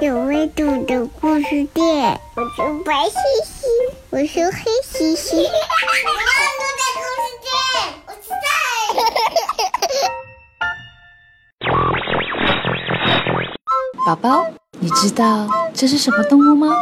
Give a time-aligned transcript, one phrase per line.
[0.00, 2.20] 有温度的故事店。
[2.36, 3.66] 我是白兮兮，
[4.10, 5.38] 我是黑兮兮。
[5.38, 5.50] 有味道
[6.78, 7.50] 的故事店，
[8.06, 8.30] 我在。
[14.06, 14.46] 宝宝，
[14.78, 16.76] 你知道这是什么动物吗？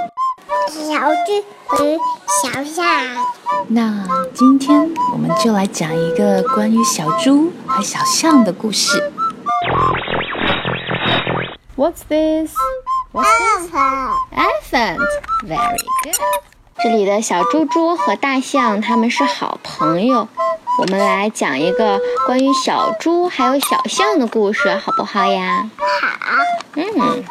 [0.69, 1.98] 小猪和
[2.43, 2.85] 小象。
[3.69, 9.11] 那今天我们就来讲一个关于小猪和小象的故事。
[11.77, 12.53] What's this?
[13.17, 14.12] Elephant.
[14.30, 15.00] Elephant.
[15.45, 16.14] Very good.
[16.82, 20.29] 这里的小猪猪和大象他们是好朋友。
[20.79, 25.71] 我们来讲一个关于小猪还有小象的故事，好不好呀？
[25.79, 26.37] 好。
[26.75, 27.25] 嗯。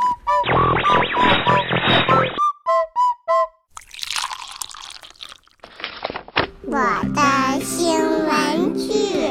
[6.64, 6.80] 我
[7.14, 9.30] 的新玩具。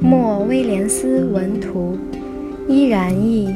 [0.00, 1.98] 莫威廉斯文图，
[2.66, 3.54] 依然译。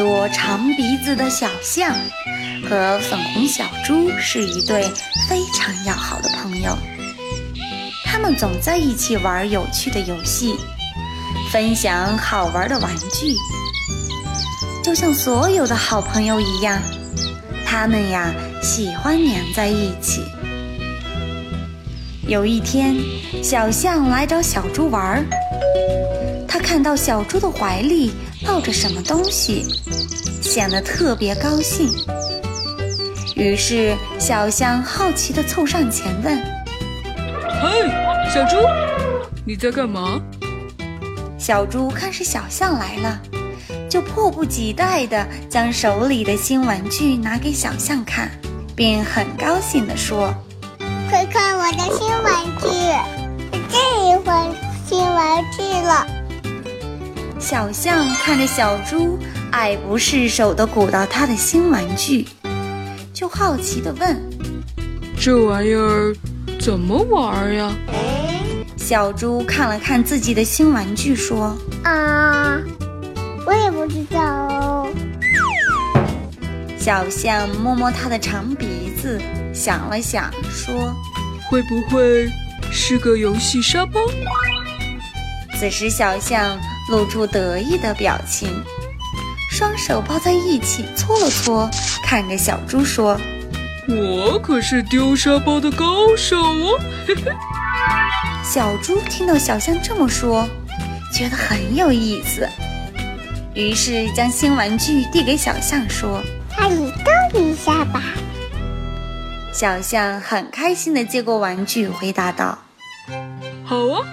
[0.00, 1.94] 多、长鼻子的小象
[2.66, 4.90] 和粉红小猪是一对
[5.28, 6.74] 非常要好的朋友。
[8.06, 10.56] 他们总在一起玩有趣的游戏，
[11.52, 13.36] 分享好玩的玩具，
[14.82, 16.80] 就像所有的好朋友一样。
[17.66, 20.22] 他们呀，喜欢黏在一起。
[22.26, 22.96] 有一天，
[23.44, 26.19] 小象来找小猪玩，他
[26.70, 28.12] 看到小猪的怀里
[28.46, 29.64] 抱着什么东西，
[30.40, 31.88] 显得特别高兴。
[33.34, 36.38] 于是，小象好奇地凑上前问
[37.60, 37.90] ：“嘿，
[38.32, 38.54] 小猪，
[39.44, 40.20] 你在干嘛？”
[41.36, 43.20] 小猪看是小象来了，
[43.88, 48.30] 就迫不及待地将手里的新玩具拿给小象看，
[48.76, 50.32] 并很高兴地说。
[51.10, 52.68] 快看我的新玩具，
[53.68, 54.48] 这一款
[54.88, 56.06] 新玩具了。
[57.40, 59.18] 小象看着小猪
[59.50, 62.28] 爱不释手地鼓捣他的新玩具，
[63.14, 64.20] 就好奇地问
[65.18, 66.14] ：“这玩意儿
[66.60, 67.72] 怎么玩呀？”
[68.76, 72.60] 小猪看了看自己的新玩具，说：“啊，
[73.46, 74.88] 我也不知道哦。”
[76.78, 79.18] 小象摸摸它的长鼻子，
[79.54, 80.94] 想了想，说
[81.48, 82.28] ：“会不会
[82.70, 83.98] 是个游戏沙包？”
[85.58, 86.58] 此时，小象
[86.90, 88.62] 露出得意的表情，
[89.50, 91.70] 双手抱在一起搓了搓，
[92.04, 93.18] 看着小猪说
[93.88, 96.78] ：“我可是丢沙包的高手哦！”
[98.42, 100.44] 小猪听到小象这么说，
[101.14, 102.48] 觉得很有意思，
[103.54, 106.20] 于是将新玩具递给小象，说。
[106.58, 106.92] 那你
[107.32, 108.02] 动一下吧。
[109.52, 112.58] 小象很开心地接过玩具，回答道
[113.64, 114.04] ：“好啊。”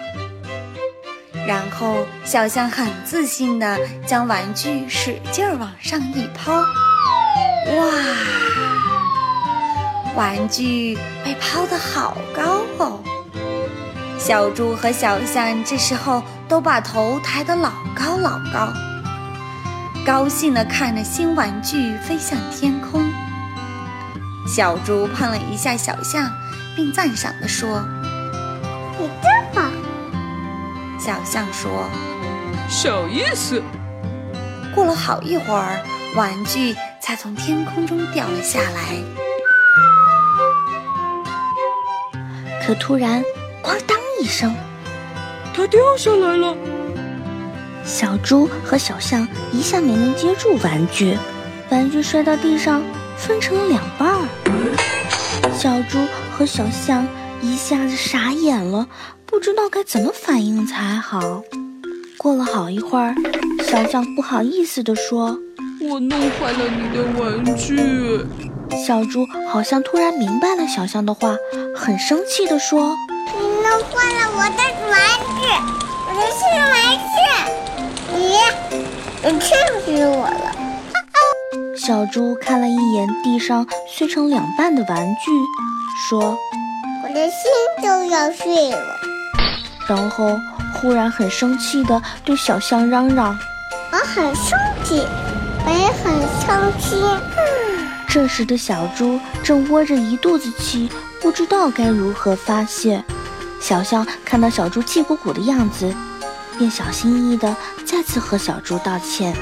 [1.47, 6.65] 然后小象很自信地将玩具使劲往上一抛，哇！
[10.13, 12.99] 玩具被抛得好高哦！
[14.19, 18.73] 小猪和小象这时候都把头抬得老高老高。
[20.05, 23.09] 高兴地看着新玩具飞向天空，
[24.47, 26.29] 小猪碰了一下小象，
[26.75, 27.81] 并赞赏地说
[30.99, 31.89] ：“小象说
[32.69, 33.61] ：“小意思。”
[34.75, 35.79] 过了好一会儿，
[36.15, 38.95] 玩具才从天空中掉了下来。
[42.65, 43.23] 可突然，
[43.63, 44.53] 咣当一声，
[45.53, 46.55] 它掉下来了。
[47.83, 51.17] 小猪和小象一下没能接住玩具，
[51.69, 52.83] 玩具摔到地上，
[53.15, 54.27] 分成了两半儿。
[55.57, 55.97] 小猪
[56.31, 57.07] 和小象
[57.47, 58.87] 一下子傻眼了，
[59.25, 61.41] 不知道该怎么反应才好。
[62.17, 63.15] 过了好一会儿，
[63.65, 65.39] 小象不好意思地说
[65.89, 68.25] ：“我弄坏了你的玩具。”
[68.85, 71.37] 小猪好像突然明白了小象的话，
[71.73, 72.93] 很生气地说
[73.39, 74.99] ：“你弄坏了我的玩
[75.39, 75.47] 具，
[76.05, 77.15] 我的新玩具。”
[78.19, 80.51] 咦，你气死我了！
[81.77, 85.31] 小猪看了一眼地上碎成两半的玩具，
[86.09, 86.37] 说
[87.03, 87.51] ：“我的心
[87.81, 88.99] 都要碎了。”
[89.87, 90.39] 然后
[90.73, 93.37] 忽然很生气的对小象嚷嚷
[93.91, 95.05] ：“我很生气，
[95.65, 96.13] 我也很
[96.45, 96.99] 伤心。
[98.09, 100.89] ”这时的小猪正窝着一肚子气，
[101.21, 103.03] 不知道该如何发泄。
[103.59, 105.93] 小象看到小猪气鼓鼓的样子，
[106.57, 107.55] 便小心翼翼的
[107.85, 109.35] 再次和小猪道歉：“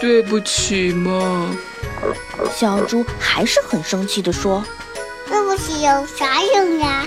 [0.00, 1.50] 对不起嘛。”
[2.54, 4.62] 小猪还是很生气的说
[5.56, 7.02] ：“对不起有啥用呀？”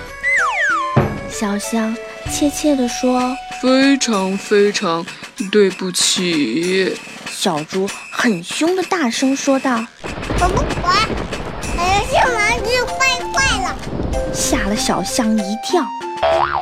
[1.30, 1.96] 小象
[2.32, 3.22] 怯怯地说
[3.62, 5.06] ：“非常非常
[5.52, 6.98] 对不起。”
[7.30, 9.86] 小猪很凶的大声说道
[10.42, 10.96] ：“我不管，
[11.78, 13.76] 我是玩具坏坏了。”
[14.34, 15.84] 吓了小象一跳。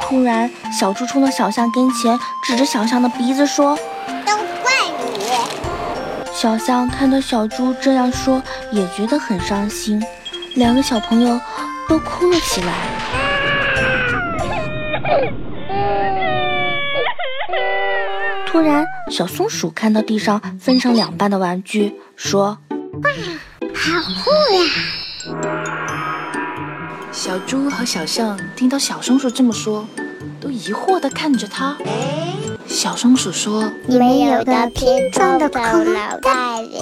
[0.02, 3.78] 突然，小猪冲到小象跟前，指着小象的鼻子说
[4.28, 4.74] ：“都怪
[5.14, 5.24] 你！”
[6.36, 8.44] 小象看到小猪这样说，
[8.74, 10.04] 也觉得很伤心，
[10.56, 11.40] 两个小朋友
[11.88, 12.74] 都哭了起来。
[18.46, 22.58] 突然，小松鼠看到地上分成两半的玩具，说
[23.04, 23.10] ：“哇，
[23.74, 24.62] 好酷呀！”
[27.12, 29.88] 小猪和小象听到小松鼠这么说，
[30.40, 31.78] 都疑惑地看着它。
[32.68, 36.82] 小松鼠说：“你们有个偏装的脑袋耶。”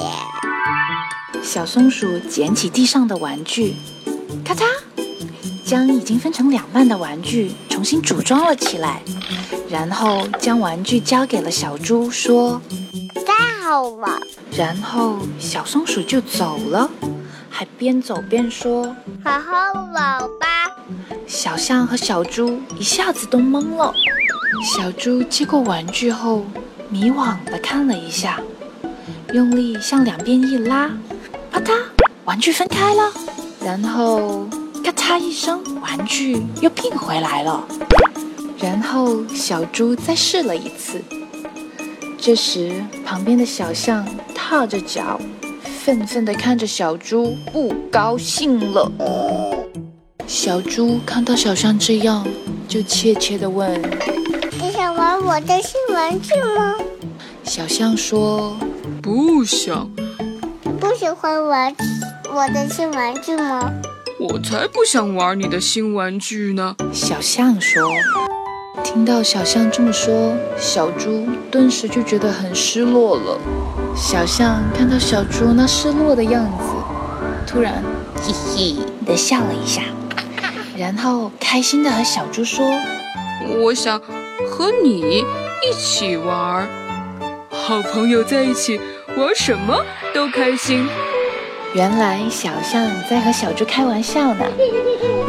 [1.44, 3.76] 小松鼠捡起地上的玩具，
[4.44, 4.66] 咔嚓，
[5.66, 9.02] 将已经分成两半的玩具重新组装了起来，
[9.70, 12.62] 然后将玩具交给了小猪，说
[13.26, 14.20] ：“太好了。”
[14.56, 16.90] 然后小松鼠就走了。
[17.50, 18.94] 还边走边说
[19.24, 20.76] ：“好好玩吧。”
[21.26, 23.94] 小象和小猪一下子都懵了。
[24.62, 26.46] 小猪接过玩具后，
[26.90, 28.42] 迷惘地看了一下，
[29.34, 30.92] 用力向两边一拉，
[31.50, 31.72] 啪嗒，
[32.26, 33.12] 玩具分开了。
[33.66, 34.46] 然后
[34.84, 37.68] 咔嚓一声，玩具又变回来了。
[38.60, 41.02] 然后小猪再试了一次。
[42.16, 45.20] 这时，旁边的小象踏着脚。
[45.84, 48.92] 愤愤地看着小猪，不高兴了。
[50.28, 52.24] 小猪看到小象这样，
[52.68, 53.82] 就怯怯地问
[54.62, 56.76] ：“你想玩我的新玩具吗？”
[57.44, 58.56] 小象说
[59.02, 59.90] ：“不想。”
[60.80, 61.76] 不喜欢玩
[62.36, 63.72] 我的新玩具吗？
[64.20, 66.76] 我才不想玩你的新玩具呢。
[66.92, 67.90] 小象说。
[68.84, 73.40] 听到小象这么说，小猪顿时就觉得很失落了。
[73.96, 76.76] 小象看到小猪那失落的样子，
[77.48, 77.82] 突然
[78.16, 79.84] 嘿嘿的笑了一下，
[80.76, 82.70] 然后开心的和小猪说
[83.64, 83.98] ：“我想
[84.50, 85.24] 和你
[85.64, 86.68] 一起玩，
[87.50, 88.78] 好朋友在一起
[89.16, 90.86] 玩什么都开心。”
[91.76, 94.46] 原来小象在和小猪开玩笑呢，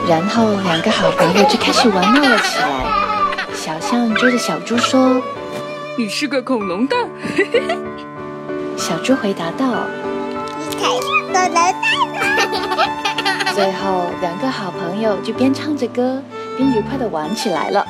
[0.08, 2.69] 然后两个好朋友就开始玩闹了起来。
[3.52, 5.20] 小象追着小猪说
[5.98, 7.00] ：“你是个恐龙蛋。”
[8.78, 9.88] 小猪回答道
[10.56, 11.60] ：“你才是恐龙蛋呢。”
[13.52, 16.22] 最后，两个好朋友就边唱着歌，
[16.56, 17.84] 边愉快的玩起来了。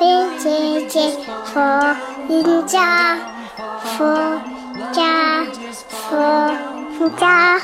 [0.00, 1.14] 边姐姐，
[1.44, 1.60] 佛
[2.26, 3.18] 人家，
[3.98, 4.40] 佛。
[4.94, 5.44] 家
[6.08, 7.60] 父家，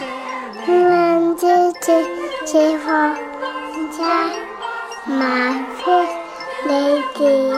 [0.69, 1.47] 问姐
[1.81, 2.07] 姐
[2.45, 2.91] 姐夫
[3.91, 4.31] 家，
[5.07, 5.25] 马
[5.79, 6.07] 飞
[6.67, 7.55] 雷迪。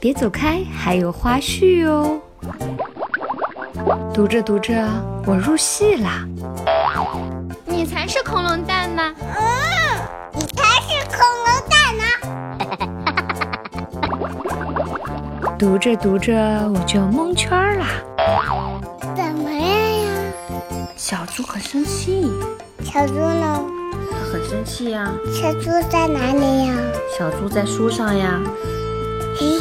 [0.00, 2.20] 别走开，还有花絮哦！
[4.12, 4.86] 读着读着，
[5.24, 6.26] 我入戏啦。
[7.64, 9.14] 你才是恐龙蛋呢！
[9.18, 9.40] 嗯，
[10.34, 12.04] 你才是恐龙蛋呢！
[15.58, 16.34] 读着读着
[16.68, 17.86] 我就蒙圈啦。
[19.16, 20.12] 怎么样呀？
[20.96, 22.30] 小猪很生气。
[22.84, 23.64] 小猪呢？
[24.10, 25.10] 它很生气呀。
[25.32, 26.74] 小猪在哪里呀？
[27.18, 28.40] 小猪在书上呀。
[29.40, 29.60] 嗯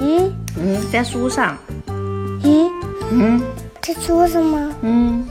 [0.00, 1.56] 嗯嗯，在书上。
[2.42, 2.70] 嗯
[3.10, 3.40] 嗯，
[3.86, 4.74] 在树上吗？
[4.80, 5.28] 嗯。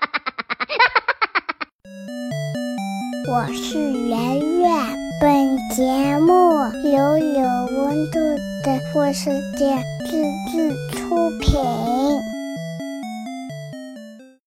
[3.26, 4.70] 我是圆圆，
[5.18, 6.58] 本节目
[6.92, 7.42] 由有
[7.74, 8.18] 温度
[8.64, 10.10] 的故事店自
[10.52, 10.76] 制